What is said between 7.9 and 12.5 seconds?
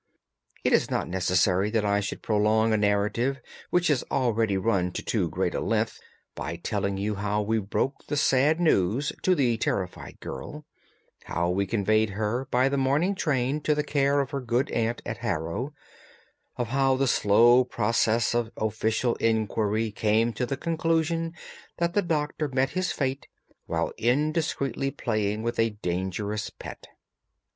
the sad news to the terrified girl, how we conveyed her